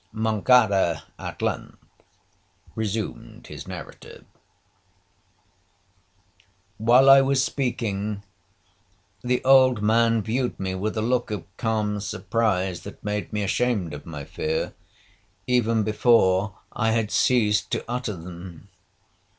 [0.15, 1.77] Monçada at length
[2.73, 4.25] resumed his narrative.
[6.79, 8.23] 'While I was speaking,
[9.23, 13.93] the old man viewed me with a look of calm surprise, that made me ashamed
[13.93, 14.71] of my fears,
[15.45, 18.69] even before I had ceased to utter them.